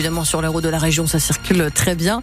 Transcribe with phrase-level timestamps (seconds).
[0.00, 2.22] évidemment sur les routes de la région, ça circule très bien.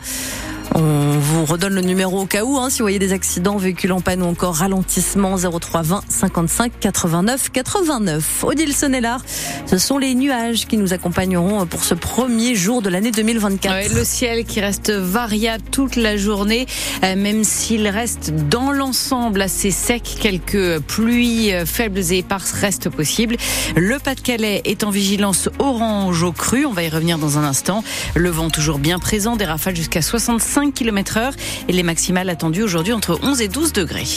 [0.75, 3.91] On vous redonne le numéro au cas où, hein, si vous voyez des accidents, véhicules
[3.91, 8.43] en panne ou encore ralentissement 03 20 55 89 89.
[8.43, 9.21] Odile Sonnellard,
[9.65, 13.93] ce sont les nuages qui nous accompagneront pour ce premier jour de l'année 2024.
[13.93, 16.65] le ciel qui reste variable toute la journée,
[17.03, 22.89] euh, même s'il reste dans l'ensemble assez sec, quelques pluies euh, faibles et éparses restent
[22.89, 23.37] possibles.
[23.75, 27.83] Le Pas-de-Calais est en vigilance orange au cru, on va y revenir dans un instant.
[28.15, 31.33] Le vent toujours bien présent, des rafales jusqu'à 65 5 km heure
[31.67, 34.07] et les maximales attendues aujourd'hui entre 11 et 12 degrés.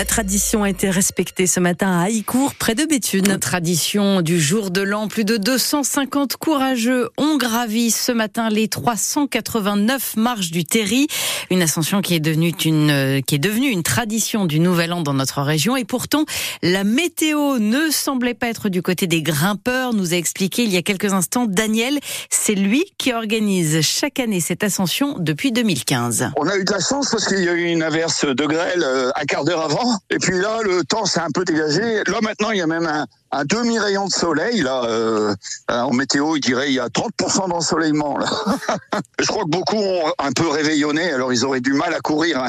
[0.00, 3.38] La tradition a été respectée ce matin à Haïcourt, près de Béthune.
[3.38, 5.08] Tradition du jour de l'an.
[5.08, 11.06] Plus de 250 courageux ont gravi ce matin les 389 marches du Terry.
[11.50, 15.12] Une ascension qui est devenue une, qui est devenue une tradition du nouvel an dans
[15.12, 15.76] notre région.
[15.76, 16.24] Et pourtant,
[16.62, 20.78] la météo ne semblait pas être du côté des grimpeurs, nous a expliqué il y
[20.78, 21.98] a quelques instants Daniel.
[22.30, 26.30] C'est lui qui organise chaque année cette ascension depuis 2015.
[26.38, 28.82] On a eu de la chance parce qu'il y a eu une averse de grêle
[28.82, 32.02] euh, un quart d'heure avant et puis là, le temps s'est un peu dégagé.
[32.06, 32.86] Là, maintenant, il y a même
[33.32, 34.60] un, demi-rayon de soleil.
[34.62, 35.34] Là, euh,
[35.68, 38.18] en météo, il dirait il y a 30% d'ensoleillement.
[39.18, 42.42] Je crois que beaucoup ont un peu réveillonné, alors ils auraient du mal à courir.
[42.42, 42.48] Hein.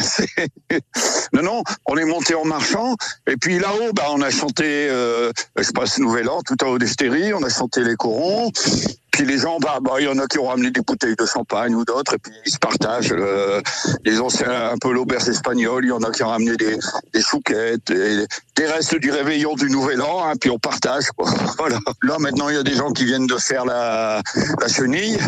[1.33, 2.95] non, non, on est monté en marchant.
[3.27, 6.79] Et puis là-haut, bah, on a chanté, euh, je passe Nouvel An, tout à haut
[6.79, 8.51] d'Estérie, on a chanté les corons.
[9.21, 11.27] Puis les gens, bah, bah, il y en a qui ont ramené des bouteilles de
[11.27, 13.11] champagne ou d'autres, et puis ils se partagent.
[13.11, 13.61] Euh,
[14.03, 16.75] les anciens, un peu l'auberge espagnole, il y en a qui ont ramené des,
[17.13, 21.05] des chouquettes, et des restes du réveillon du Nouvel An, hein, puis on partage.
[21.15, 21.29] Quoi.
[21.59, 21.77] Voilà.
[22.01, 24.23] Là maintenant, il y a des gens qui viennent de faire la,
[24.59, 25.19] la chenille,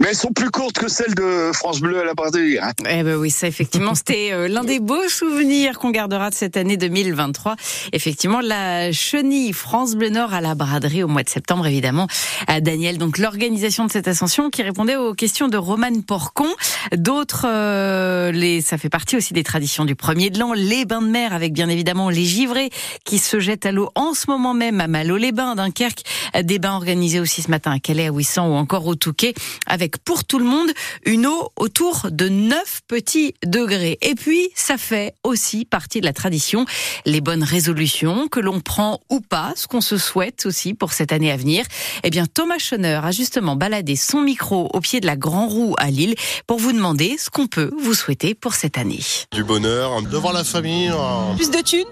[0.00, 2.58] mais elles sont plus courtes que celles de France Bleu à la braderie.
[2.58, 2.72] Hein.
[2.88, 6.56] Eh ben oui, ça effectivement, c'était euh, l'un des beaux souvenirs qu'on gardera de cette
[6.56, 7.56] année 2023.
[7.92, 12.06] Effectivement, la chenille France Bleu Nord à la braderie au mois de septembre, évidemment.
[12.46, 16.48] À Daniel, donc l'organisation de cette ascension qui répondait aux questions de Romane Porcon.
[16.96, 21.08] D'autres, euh, ça fait partie aussi des traditions du premier de l'an, les bains de
[21.08, 22.70] mer avec bien évidemment les givrés
[23.04, 26.02] qui se jettent à l'eau en ce moment même à Malo-les-Bains, Dunkerque.
[26.42, 29.34] Des bains organisés aussi ce matin à Calais, à Ouissant ou encore au Touquet
[29.66, 30.70] avec pour tout le monde
[31.04, 33.98] une eau autour de 9 petits degrés.
[34.02, 36.64] Et puis, ça fait aussi partie de la tradition,
[37.04, 41.12] les bonnes résolutions que l'on prend ou pas, ce qu'on se souhaite aussi pour cette
[41.12, 41.64] année à venir.
[42.04, 45.74] Eh bien, Thomas Schoner a justement baladé son micro au pied de la Grand Roue
[45.78, 46.14] à Lille
[46.46, 49.00] pour vous demander ce qu'on peut vous souhaiter pour cette année.
[49.32, 50.90] Du bonheur, devant la famille.
[51.36, 51.84] Plus de thunes.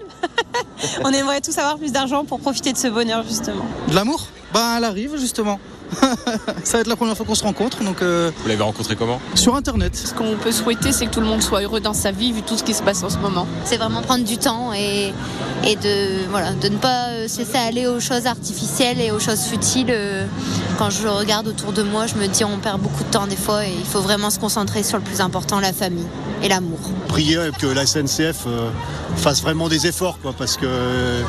[1.03, 3.65] On aimerait tous avoir plus d'argent pour profiter de ce bonheur justement.
[3.87, 4.27] De l'amour?
[4.53, 5.59] Bah elle arrive justement.
[6.63, 7.83] ça va être la première fois qu'on se rencontre.
[7.83, 9.19] Donc, euh, Vous l'avez rencontré comment?
[9.35, 9.95] Sur Internet.
[9.95, 12.41] Ce qu'on peut souhaiter, c'est que tout le monde soit heureux dans sa vie, vu
[12.41, 13.47] tout ce qui se passe en ce moment.
[13.65, 15.13] C'est vraiment prendre du temps et,
[15.65, 19.41] et de, voilà, de ne pas se laisser aller aux choses artificielles et aux choses
[19.41, 19.93] futiles.
[20.77, 23.35] Quand je regarde autour de moi, je me dis on perd beaucoup de temps des
[23.35, 26.05] fois et il faut vraiment se concentrer sur le plus important, la famille
[26.43, 26.79] et l'amour.
[27.07, 28.69] Prier que la SNCF euh,
[29.15, 30.67] fasse vraiment des efforts, quoi, parce que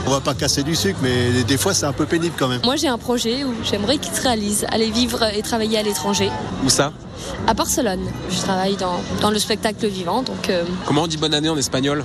[0.06, 2.60] on va pas casser du sucre, mais des fois c'est un peu pénible quand même.
[2.64, 6.30] Moi j'ai un projet où j'aimerais qu'il se réalise, aller vivre et travailler à l'étranger.
[6.64, 6.92] Où ça?
[7.46, 8.04] À Barcelone.
[8.30, 10.50] Je travaille dans, dans le spectacle vivant, donc.
[10.50, 12.04] euh, Comment on dit bonne année en espagnol?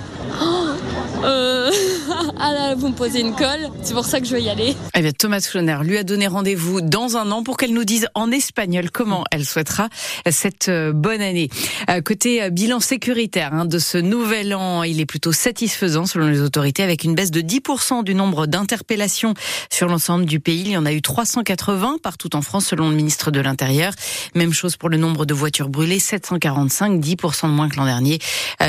[1.22, 1.70] Euh,
[2.38, 4.74] ah là, vous me posez une colle, c'est pour ça que je veux y aller.
[4.94, 8.08] Eh bien, Thomas Floner lui a donné rendez-vous dans un an pour qu'elle nous dise
[8.14, 9.88] en espagnol comment elle souhaitera
[10.30, 11.48] cette euh, bonne année.
[11.90, 16.26] Euh, Côté euh, bilan sécuritaire hein, de ce nouvel an, il est plutôt satisfaisant selon
[16.26, 19.34] les autorités avec une baisse de 10% du nombre d'interpellations
[19.70, 20.62] sur l'ensemble du pays.
[20.62, 23.92] Il y en a eu 380 partout en France selon le ministre de l'Intérieur.
[24.34, 28.18] Même chose pour le nombre de voitures brûlées, 745, 10% de moins que l'an dernier.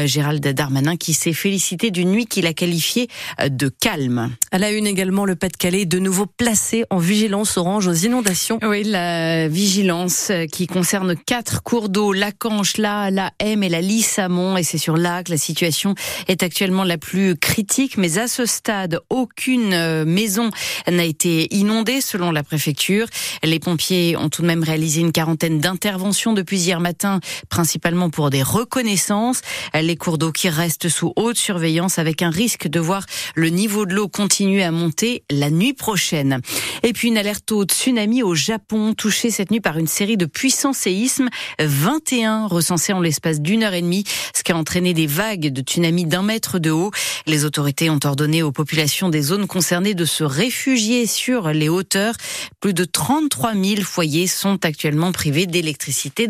[0.05, 3.07] Gérald Darmanin qui s'est félicité d'une nuit qu'il a qualifiée
[3.55, 4.31] de calme.
[4.51, 8.59] À la une également, le Pas-de-Calais de nouveau placé en vigilance orange aux inondations.
[8.63, 13.81] Oui, la vigilance qui concerne quatre cours d'eau, la Canche, la, la M et la
[13.81, 15.95] Lys Amont, et c'est sur là que la situation
[16.27, 17.97] est actuellement la plus critique.
[17.97, 20.49] Mais à ce stade, aucune euh, maison
[20.89, 23.07] n'a été inondée selon la préfecture.
[23.43, 27.19] Les pompiers ont tout de même réalisé une quarantaine d'interventions depuis hier matin,
[27.49, 29.41] principalement pour des reconnaissances.
[29.73, 33.05] Les cours d'eau qui restent sous haute surveillance avec un risque de voir
[33.35, 36.41] le niveau de l'eau continuer à monter la nuit prochaine.
[36.83, 40.25] Et puis une alerte au tsunami au Japon, touché cette nuit par une série de
[40.25, 44.03] puissants séismes, 21 recensés en l'espace d'une heure et demie,
[44.35, 46.91] ce qui a entraîné des vagues de tsunami d'un mètre de haut.
[47.25, 52.15] Les autorités ont ordonné aux populations des zones concernées de se réfugier sur les hauteurs.
[52.59, 56.27] Plus de 33 000 foyers sont actuellement privés d'électricité